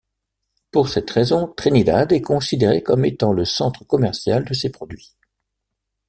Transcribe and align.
Pour 0.71 0.89
cette 0.89 1.11
raison, 1.11 1.47
Trinidad 1.55 2.11
est 2.11 2.23
considéré 2.23 2.81
comme 2.81 3.05
étant 3.05 3.33
le 3.33 3.45
centre 3.45 3.83
commercial 3.83 4.43
de 4.45 4.53
ces 4.55 4.71
produits. 4.71 5.15